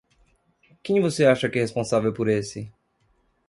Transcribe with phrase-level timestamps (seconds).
[0.81, 2.73] Quem você acha que é responsável por esse?